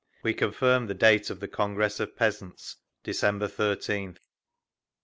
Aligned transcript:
We 0.23 0.33
confirm 0.33 0.87
the 0.87 0.95
date 0.95 1.29
of 1.29 1.39
the 1.41 1.47
Congress 1.47 1.99
of 1.99 2.15
Peasants, 2.15 2.77
_December 3.05 3.47
13th. 3.47 4.17